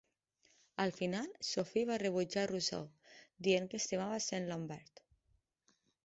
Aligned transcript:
Al 0.83 0.93
final, 0.93 1.27
Sophie 1.49 1.83
va 1.89 1.97
rebutjar 2.03 2.45
Rousseau, 2.51 2.87
dient 3.47 3.67
que 3.73 3.79
estimava 3.83 4.17
Saint-Lambert. 4.29 5.03